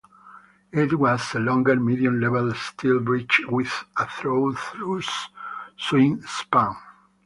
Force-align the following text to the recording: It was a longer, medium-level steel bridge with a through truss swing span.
It 0.71 0.97
was 0.97 1.35
a 1.35 1.39
longer, 1.39 1.75
medium-level 1.75 2.55
steel 2.55 3.01
bridge 3.01 3.41
with 3.47 3.83
a 3.97 4.07
through 4.07 4.53
truss 4.55 5.29
swing 5.77 6.23
span. 6.23 6.73